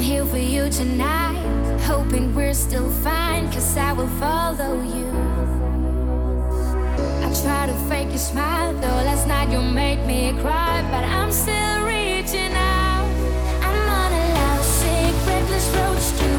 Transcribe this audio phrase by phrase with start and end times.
[0.00, 1.36] I'm here for you tonight.
[1.82, 5.06] Hoping we're still fine, cause I will follow you.
[7.22, 11.30] I try to fake a smile, though last night you made me cry, but I'm
[11.30, 13.10] still reaching out.
[13.60, 16.29] I'm on a love sick, reckless roadster.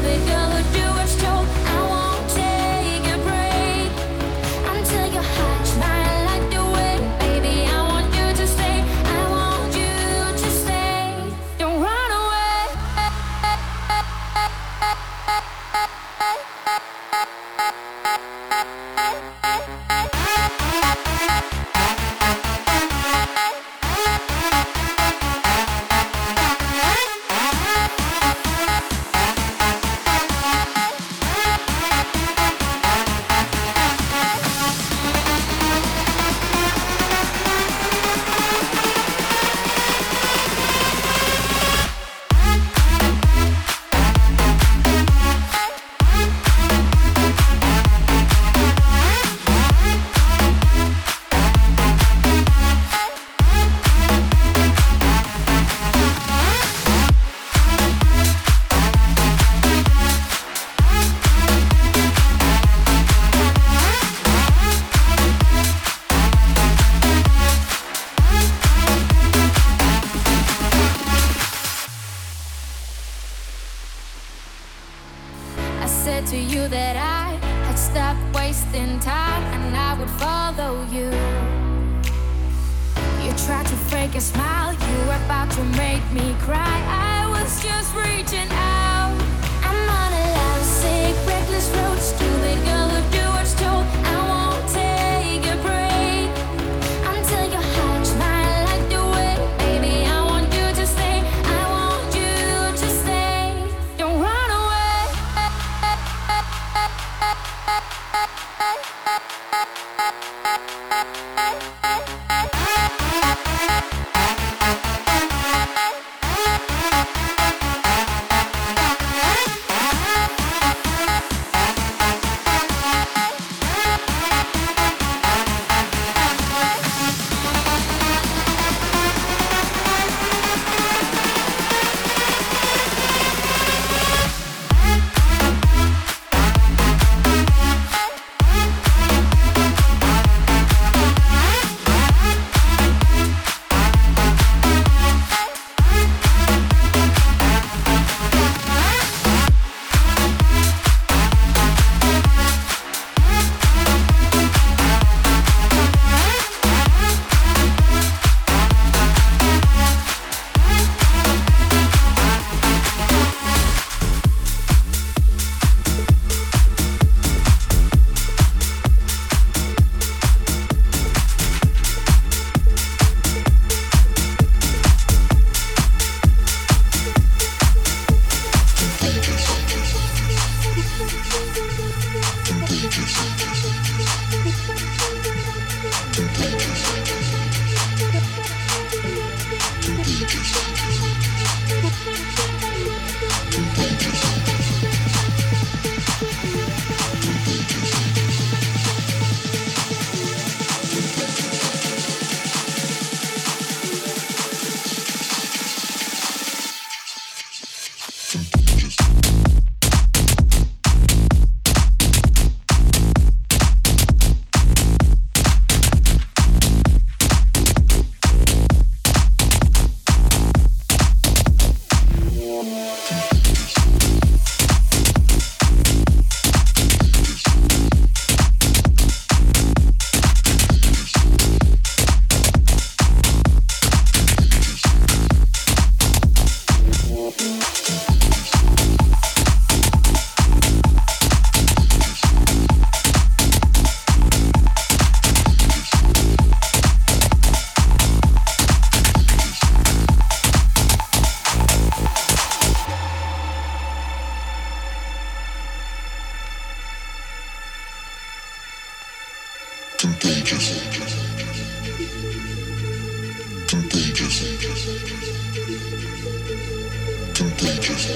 [267.62, 268.06] Contagious.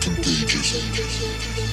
[0.00, 1.67] Contagious.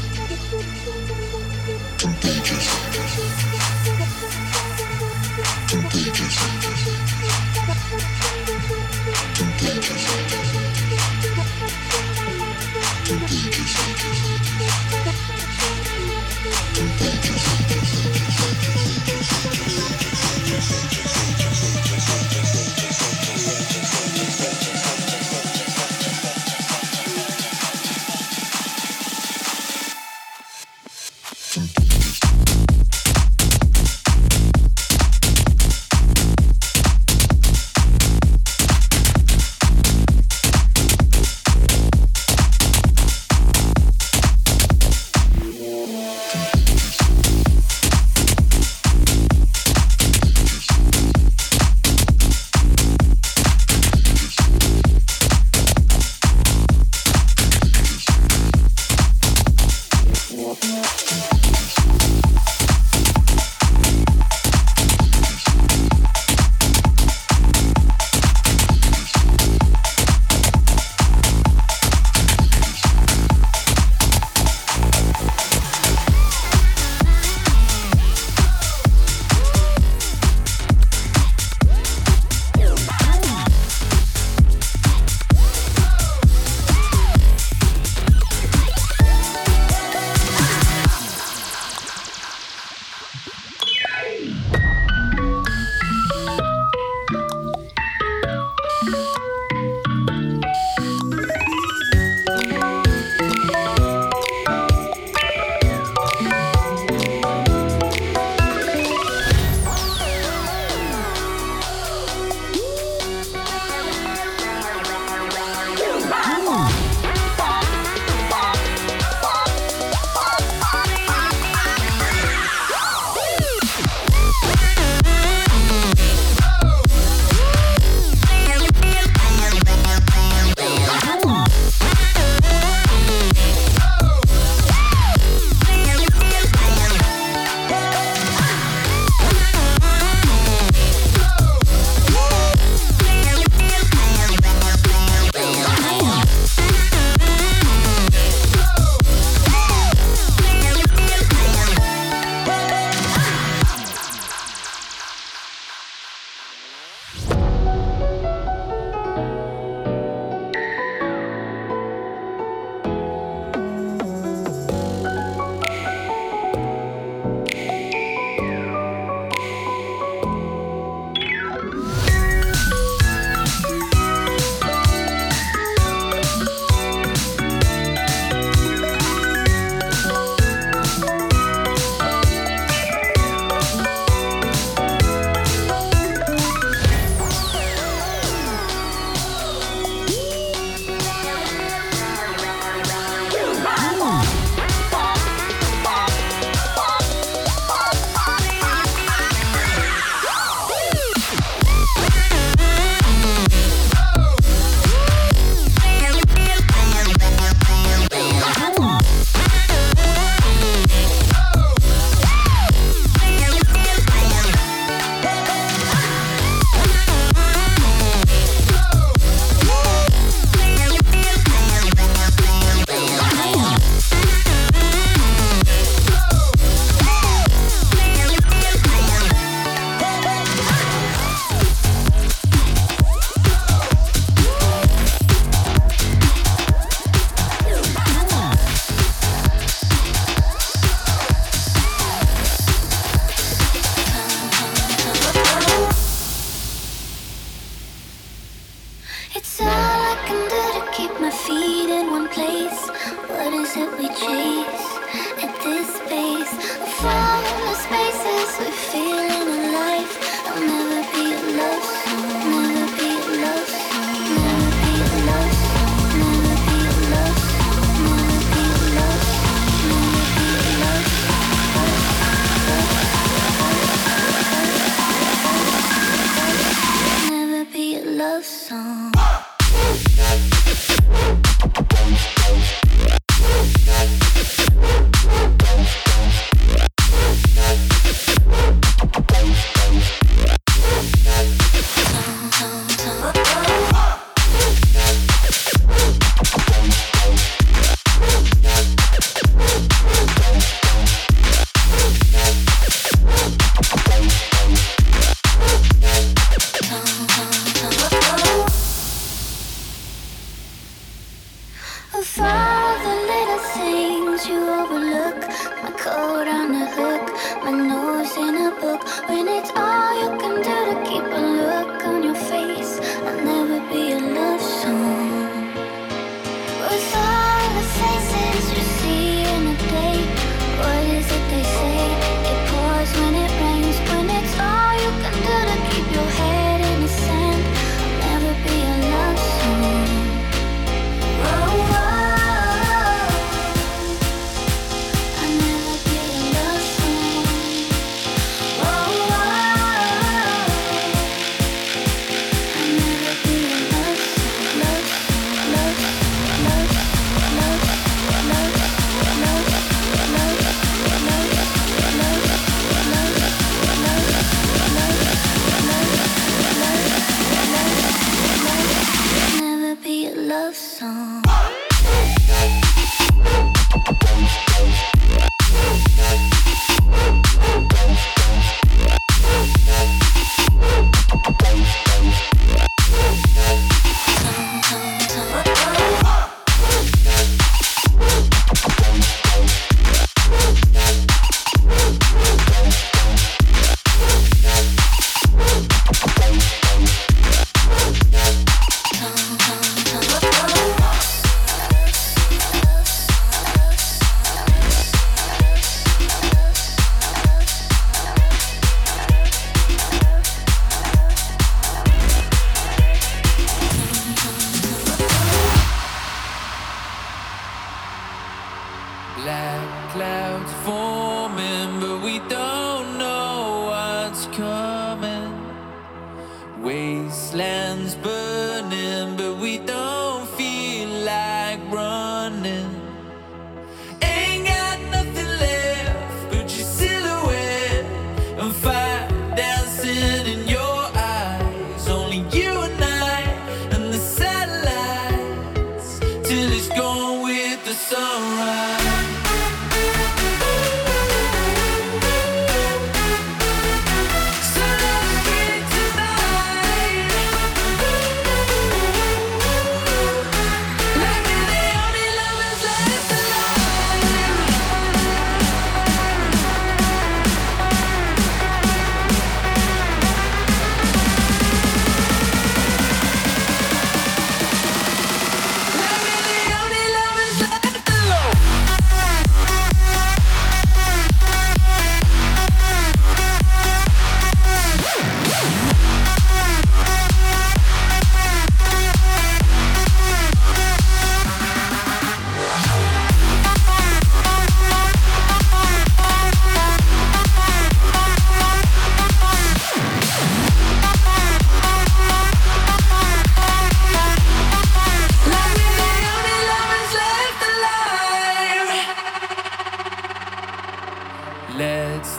[278.43, 279.11] song.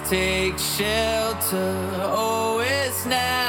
[0.08, 1.74] take shelter.
[2.00, 3.45] Oh, it's now.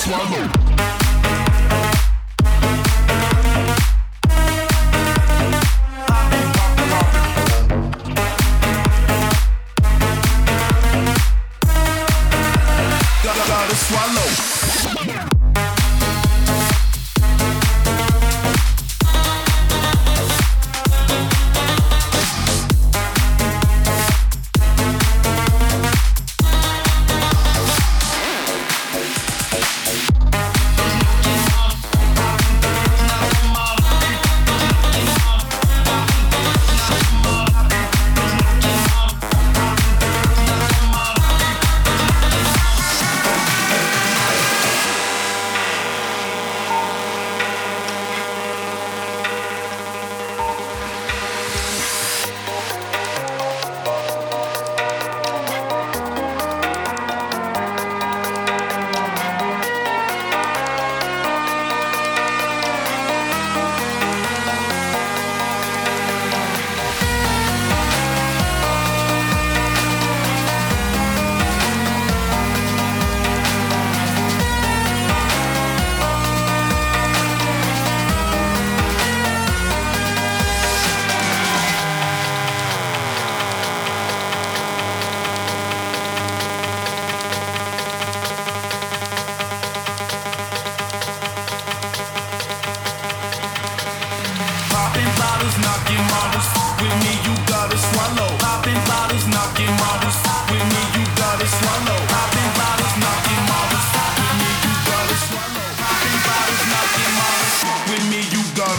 [0.00, 0.59] swallow.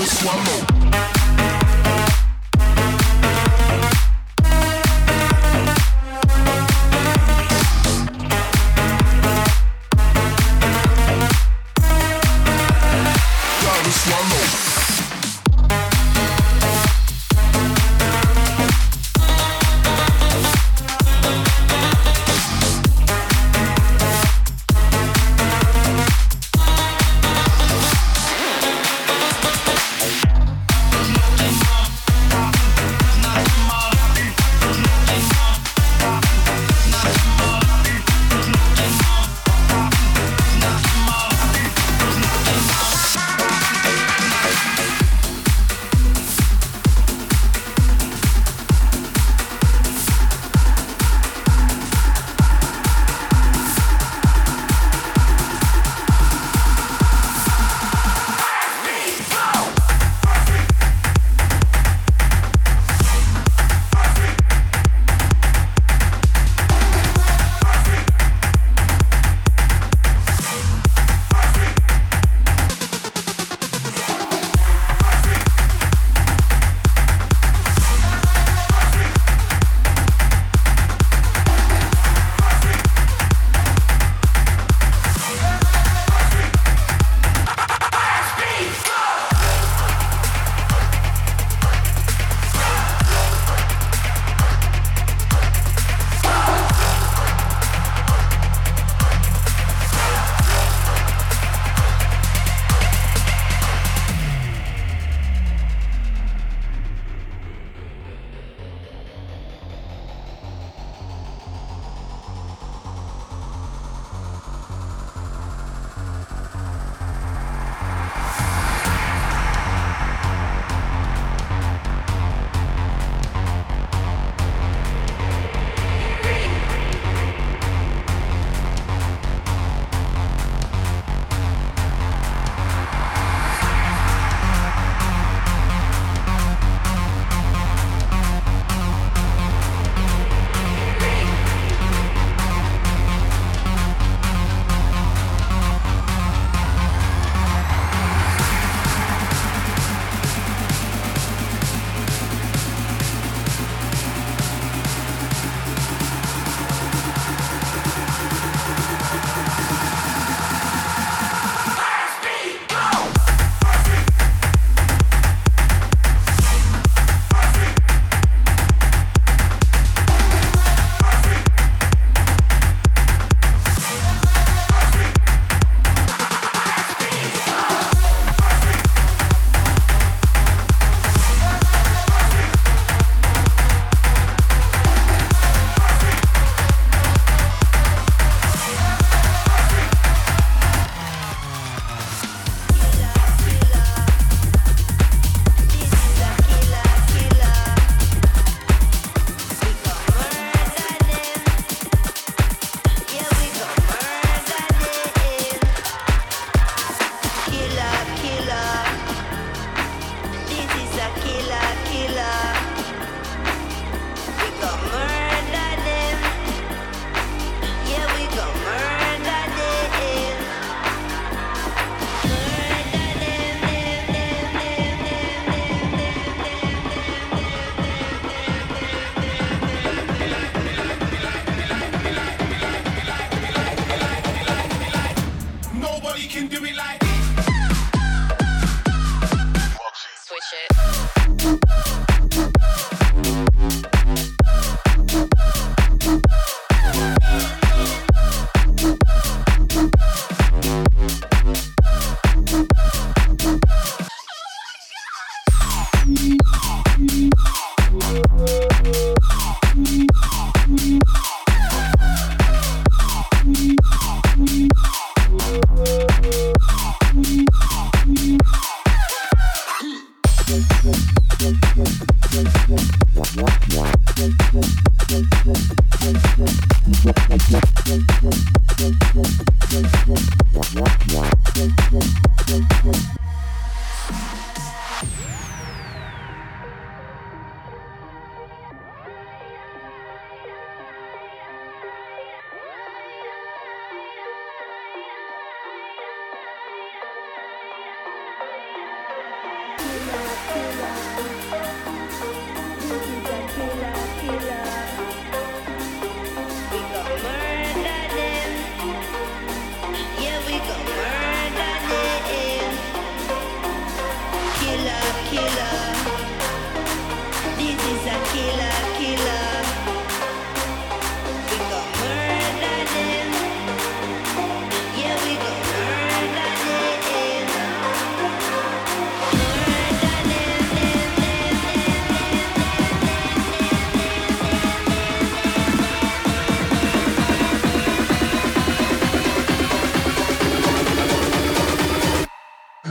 [0.05, 0.70] swallow.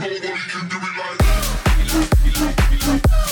[0.01, 0.97] nobody can do it
[2.97, 3.30] like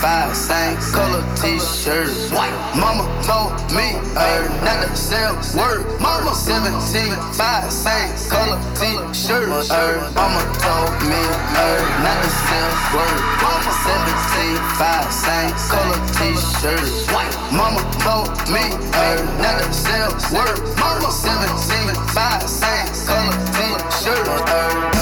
[0.00, 2.08] five, same color t-shirt.
[2.32, 5.84] White mama told me her not to sell word.
[6.00, 9.48] Mama 17, five, same color t-shirt.
[9.68, 11.20] Her mama told me
[11.52, 13.20] her not to sell word.
[13.44, 16.88] Mama 17, five, same color t-shirt.
[17.12, 18.64] White mama told me
[18.96, 20.58] her not to sell word.
[20.80, 24.26] Mama 17, five, same color t-shirt.
[24.48, 24.99] Her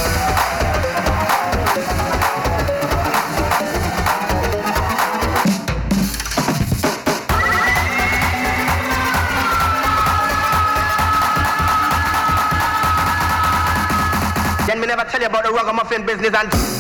[15.09, 16.78] tell you about the ragamuffin business and.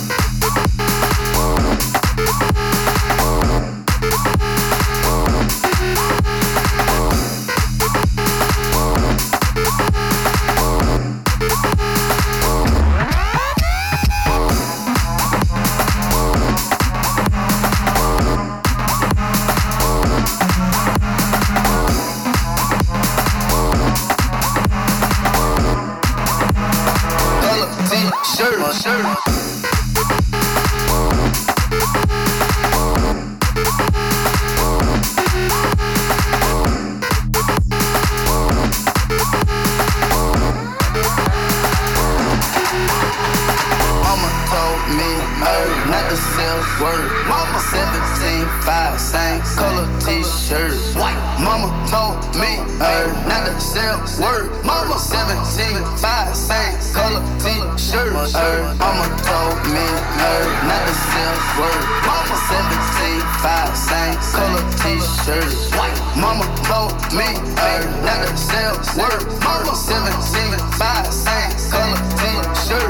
[63.38, 65.52] 17, 5, same color t-shirt.
[65.78, 65.98] White.
[66.16, 69.22] Mama told me, er, not to sell word.
[69.42, 72.88] Mama 17, 5, same color t-shirt.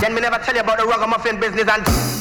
[0.00, 2.15] Then me never tell you about the ragamuffin business and